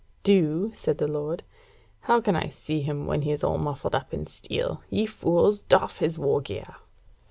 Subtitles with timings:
[0.23, 1.43] "Do?" said the lord,
[1.99, 4.81] "How can I see him when he is all muffled up in steel?
[4.89, 5.61] Ye fools!
[5.61, 6.77] doff his wargear."